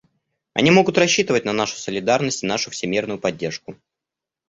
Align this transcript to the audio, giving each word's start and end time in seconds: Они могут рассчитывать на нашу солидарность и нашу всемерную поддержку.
Они 0.55 0.71
могут 0.71 0.97
рассчитывать 0.97 1.45
на 1.45 1.53
нашу 1.53 1.75
солидарность 1.77 2.41
и 2.41 2.47
нашу 2.47 2.71
всемерную 2.71 3.19
поддержку. 3.19 3.75